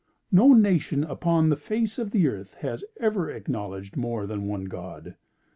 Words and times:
"No 0.31 0.51
nation 0.53 1.03
upon 1.03 1.49
the 1.49 1.55
face 1.55 1.99
of 1.99 2.09
the 2.09 2.27
earth 2.27 2.55
has 2.55 2.83
ever 2.99 3.29
acknowledged 3.29 3.95
more 3.95 4.25
than 4.25 4.47
one 4.47 4.65
god. 4.65 5.13